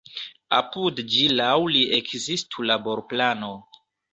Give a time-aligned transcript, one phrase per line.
[0.59, 3.53] Apud ĝi laŭ li ekzistu laborplano.